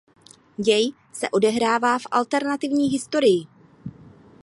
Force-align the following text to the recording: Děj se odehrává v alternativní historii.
Děj 0.57 0.93
se 1.13 1.29
odehrává 1.29 1.99
v 1.99 2.07
alternativní 2.11 2.87
historii. 2.87 3.47